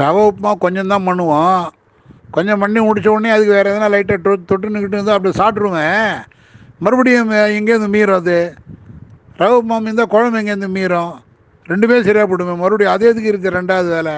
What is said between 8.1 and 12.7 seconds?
அது. ரவை உப்புமா மீந்தால் குழம்பு எங்கேருந்து மீறும்? ரெண்டுமே சரியாக போடுவேன்